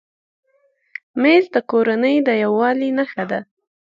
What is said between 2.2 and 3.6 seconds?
د یووالي نښه ده.